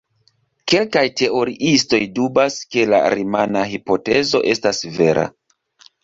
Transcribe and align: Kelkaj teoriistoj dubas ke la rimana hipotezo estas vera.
Kelkaj 0.71 1.01
teoriistoj 1.19 1.99
dubas 2.19 2.57
ke 2.75 2.85
la 2.93 3.01
rimana 3.15 3.61
hipotezo 3.73 4.41
estas 4.55 4.81
vera. 4.97 5.27